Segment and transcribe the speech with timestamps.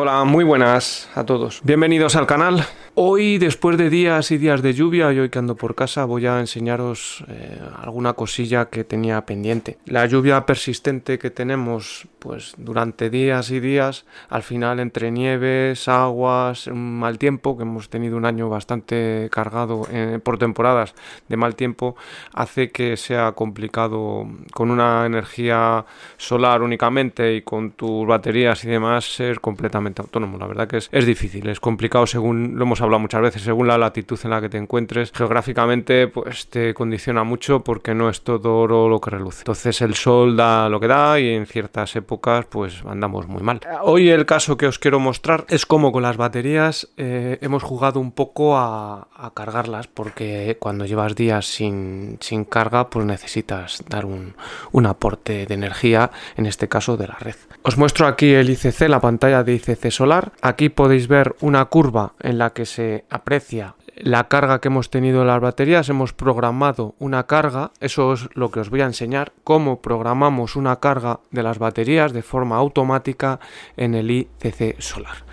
[0.00, 1.58] Hola, muy buenas a todos.
[1.64, 2.64] Bienvenidos al canal.
[3.00, 6.26] Hoy, después de días y días de lluvia, y hoy que ando por casa, voy
[6.26, 9.78] a enseñaros eh, alguna cosilla que tenía pendiente.
[9.86, 16.68] La lluvia persistente que tenemos, pues durante días y días, al final entre nieves, aguas,
[16.74, 20.96] mal tiempo, que hemos tenido un año bastante cargado eh, por temporadas
[21.28, 21.94] de mal tiempo,
[22.34, 25.86] hace que sea complicado con una energía
[26.16, 30.36] solar únicamente y con tus baterías y demás ser completamente autónomo.
[30.36, 33.42] La verdad que es, es difícil, es complicado según lo hemos hablado hablado muchas veces,
[33.42, 38.08] según la latitud en la que te encuentres, geográficamente pues te condiciona mucho porque no
[38.08, 39.40] es todo oro lo que reluce.
[39.40, 43.60] Entonces el sol da lo que da y en ciertas épocas pues andamos muy mal.
[43.82, 48.00] Hoy el caso que os quiero mostrar es cómo con las baterías eh, hemos jugado
[48.00, 54.34] un poco a, cargarlas porque cuando llevas días sin, sin carga pues necesitas dar un,
[54.72, 57.34] un aporte de energía, en este caso de la red.
[57.62, 60.32] Os muestro aquí el ICC, la pantalla de ICC solar.
[60.40, 62.77] Aquí podéis ver una curva en la que se
[63.10, 68.28] aprecia la carga que hemos tenido en las baterías, hemos programado una carga, eso es
[68.34, 72.56] lo que os voy a enseñar, cómo programamos una carga de las baterías de forma
[72.56, 73.40] automática
[73.76, 75.24] en el ICC solar.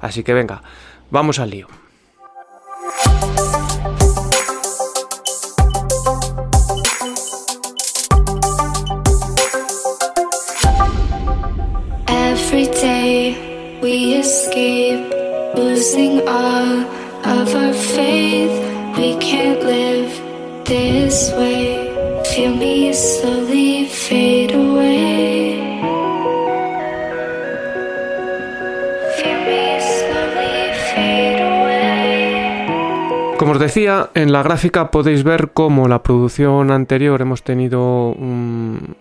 [0.00, 0.62] Así que venga,
[1.10, 1.66] vamos al lío.
[33.38, 38.96] Como os decía, en la gráfica podéis ver cómo la producción anterior hemos tenido un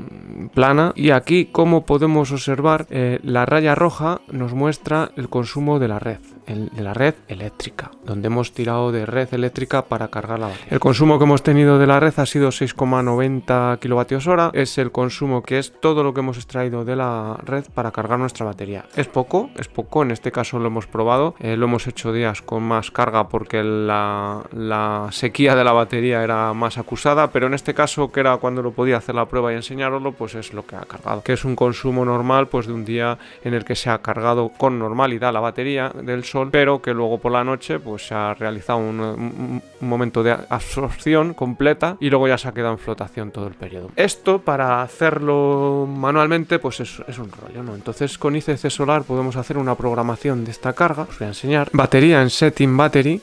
[0.54, 5.88] plana y aquí como podemos observar eh, la raya roja nos muestra el consumo de
[5.88, 10.48] la red de la red eléctrica, donde hemos tirado de red eléctrica para cargar la
[10.48, 10.68] batería.
[10.70, 14.52] El consumo que hemos tenido de la red ha sido 6,90 kilovatios hora.
[14.54, 18.20] Es el consumo que es todo lo que hemos extraído de la red para cargar
[18.20, 18.86] nuestra batería.
[18.96, 20.04] Es poco, es poco.
[20.04, 21.36] En este caso lo hemos probado.
[21.40, 26.24] Eh, lo hemos hecho días con más carga porque la, la sequía de la batería
[26.24, 29.52] era más acusada, pero en este caso que era cuando lo podía hacer la prueba
[29.52, 31.24] y enseñaroslo, pues es lo que ha cargado.
[31.24, 34.50] Que es un consumo normal pues de un día en el que se ha cargado
[34.58, 38.80] con normalidad la batería del pero que luego por la noche pues se ha realizado
[38.80, 43.54] un, momento de absorción completa y luego ya se ha quedado en flotación todo el
[43.54, 43.90] periodo.
[43.96, 47.76] Esto para hacerlo manualmente pues es, un rollo, ¿no?
[47.76, 51.70] Entonces con ICC Solar podemos hacer una programación de esta carga, os voy a enseñar.
[51.74, 53.22] Batería en Setting Battery.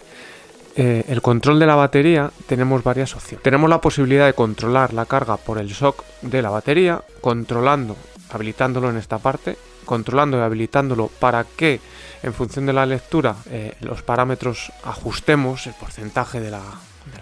[0.80, 3.42] Eh, el control de la batería tenemos varias opciones.
[3.42, 7.96] Tenemos la posibilidad de controlar la carga por el shock de la batería, controlando,
[8.30, 11.80] habilitándolo en esta parte, controlando y habilitándolo para que
[12.22, 16.62] en función de la lectura eh, los parámetros ajustemos el porcentaje de la,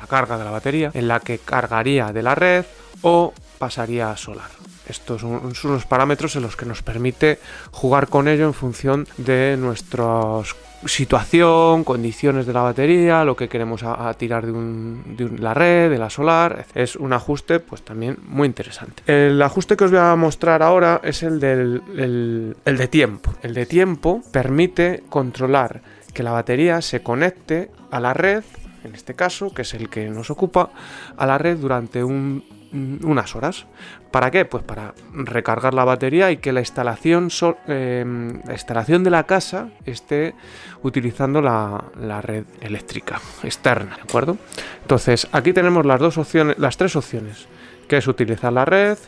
[0.08, 2.64] carga de la batería en la que cargaría de la red
[3.02, 4.50] o pasaría a solar.
[4.88, 7.38] Estos son, los parámetros en los que nos permite
[7.70, 13.82] jugar con ello en función de nuestros situación, condiciones de la batería, lo que queremos
[13.82, 16.66] a, tirar de, la red, de la solar.
[16.74, 19.02] Es un ajuste pues también muy interesante.
[19.06, 23.34] El ajuste que os voy a mostrar ahora es el, del, el de tiempo.
[23.42, 25.80] El de tiempo permite controlar
[26.12, 28.44] que la batería se conecte a la red,
[28.84, 30.70] en este caso, que es el que nos ocupa,
[31.16, 33.66] a la red durante un unas horas.
[34.10, 34.44] ¿Para qué?
[34.44, 37.28] Pues para recargar la batería y que la instalación,
[37.66, 40.34] em, la instalación de la casa esté
[40.82, 41.84] utilizando la,
[42.22, 44.37] red eléctrica externa, ¿de acuerdo?
[44.82, 47.47] Entonces, aquí tenemos las dos opciones, las tres opciones,
[47.88, 48.98] que es utilizar la red,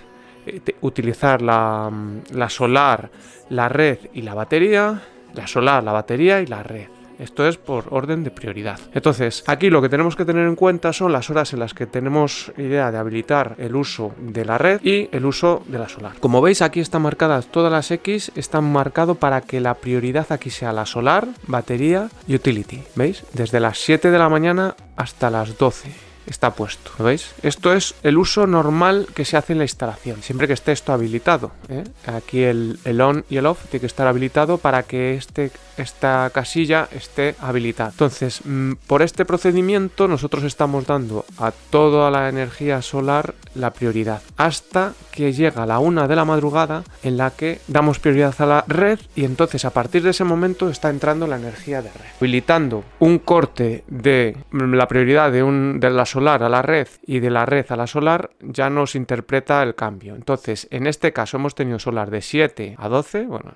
[0.47, 1.91] eh, utilizar la,
[2.33, 3.11] la solar,
[3.51, 5.03] la red y la batería,
[5.35, 6.98] la solar, la batería y la red.
[7.19, 8.79] Esto es por orden de prioridad.
[8.95, 11.87] Entonces, aquí lo que tenemos que tener en cuenta son las horas en las que
[11.87, 16.13] tenemos idea de habilitar el uso de la red y el uso de la solar.
[16.21, 20.51] Como veis, aquí están marcadas todas las X, están marcado para que la prioridad aquí
[20.51, 22.83] sea la solar, batería y utility.
[22.95, 23.25] ¿Veis?
[23.33, 26.91] Desde las 7 de la mañana hasta las 12 está puesto.
[26.99, 27.35] ¿Lo veis?
[27.43, 30.93] Esto es el uso normal que se hace en la instalación, siempre que esté esto
[30.93, 31.53] habilitado.
[31.69, 31.85] ¿eh?
[32.07, 36.89] Aquí el, on y el off tiene que estar habilitado para que este, esta casilla
[36.93, 37.91] esté habilitada.
[37.91, 44.23] Entonces, mm, por este procedimiento nosotros estamos dando a toda la energía solar la prioridad
[44.37, 48.65] hasta que llega la una de la madrugada en la que damos prioridad a la
[48.69, 52.11] red y entonces a partir de ese momento está entrando la energía de red.
[52.21, 56.89] Habilitando un corte de la prioridad de, un, de la solar solar a la red
[57.07, 60.17] y de la red a la solar ya nos interpreta el cambio.
[60.17, 63.53] Entonces, en este caso hemos tenido solar de 7 a 12, bueno,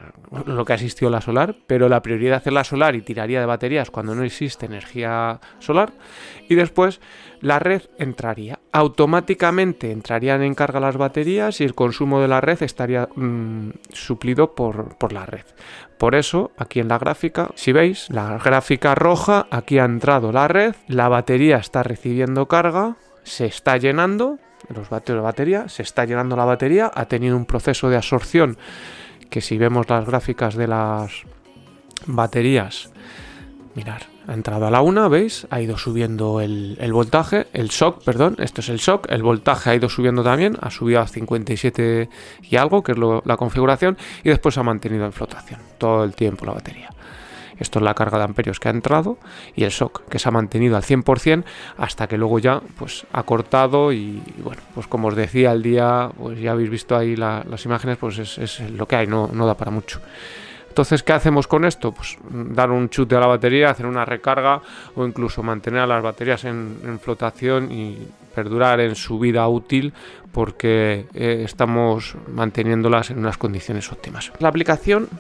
[0.47, 3.47] lo que ha existido la solar, pero la prioridad es la solar y tiraría de
[3.47, 5.93] baterías cuando no existe energía solar.
[6.49, 7.01] Y después
[7.41, 8.61] la red entraría.
[8.71, 14.55] Automáticamente entrarían en carga las baterías y el consumo de la red estaría mm, suplido
[14.55, 15.47] por, por la red.
[16.03, 20.49] Por eso, aquí en la gráfica, si veis, la gráfica roja, aquí ha entrado la
[20.49, 26.05] red, la batería está recibiendo carga, se está llenando, los vatios de batería, se está
[26.05, 28.59] llenando la batería, ha tenido un proceso de absorción
[29.31, 31.23] que si vemos las gráficas de las
[32.07, 32.91] baterías,
[33.75, 35.47] mirar, ha entrado a la una, ¿veis?
[35.51, 39.75] Ha ido subiendo el, voltaje, el shock, perdón, esto es el shock, el voltaje ha
[39.75, 42.09] ido subiendo también, ha subido a 57
[42.43, 46.47] y algo, que es la configuración, y después ha mantenido en flotación todo el tiempo
[46.47, 46.91] la batería.
[47.59, 49.19] Esto es la carga de amperios que ha entrado
[49.55, 51.45] y el shock que se ha mantenido al 100%
[51.77, 56.11] hasta que luego ya pues ha cortado y, bueno, pues como os decía el día,
[56.19, 59.57] pues ya habéis visto ahí las imágenes, pues es, lo que hay, no, no da
[59.57, 60.01] para mucho.
[60.73, 61.93] Entonces, ¿qué hacemos con esto?
[61.93, 64.63] Pues dar un chute a la batería, hacer una recarga
[64.95, 67.99] o incluso mantener a las baterías en, flotación y
[68.35, 69.93] perdurar en su vida útil
[70.33, 74.33] porque eh, estamos manteniéndolas en unas condiciones óptimas.
[74.39, 75.11] La aplicación,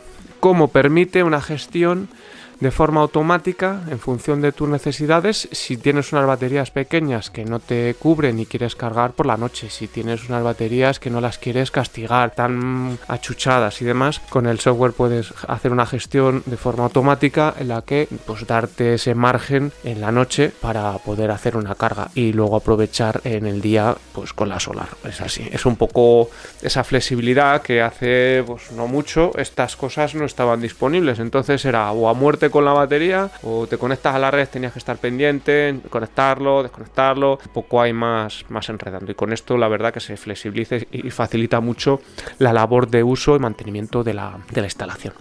[0.40, 2.08] ¿cómo permite una gestión
[2.62, 5.48] de forma automática en función de tus necesidades.
[5.50, 9.68] Si tienes unas baterías pequeñas que no te cubren y quieres cargar por la noche,
[9.68, 14.60] si tienes unas baterías que no las quieres castigar, tan achuchadas y demás, con el
[14.60, 19.72] software puedes hacer una gestión de forma automática en la que pues darte ese margen
[19.82, 24.32] en la noche para poder hacer una carga y luego aprovechar en el día pues
[24.32, 24.88] con la solar.
[25.02, 26.30] Es así, es un poco
[26.62, 32.08] esa flexibilidad que hace pues no mucho estas cosas no estaban disponibles, entonces era o
[32.08, 35.80] a muerte con la batería o te conectas a la red, tenías que estar pendiente,
[35.90, 39.10] conectarlo, desconectarlo, poco hay más, más enredando.
[39.10, 42.00] Y con esto la verdad que se flexibiliza y facilita mucho
[42.38, 45.14] la labor de uso y mantenimiento de la, de la instalación.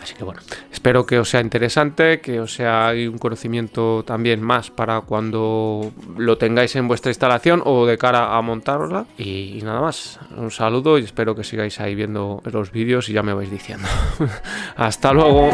[0.00, 0.40] Así que bueno,
[0.72, 6.38] espero que os sea interesante, que os sea un conocimiento también más para cuando lo
[6.38, 9.06] tengáis en vuestra instalación o de cara a montarla.
[9.18, 13.12] Y, y nada más, un saludo y espero que sigáis ahí viendo los vídeos y
[13.12, 13.88] ya me vais diciendo.
[14.76, 15.50] Hasta luego.